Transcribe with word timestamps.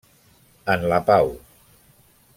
En 0.75 0.87
la 0.93 0.99
pau: 1.11 1.31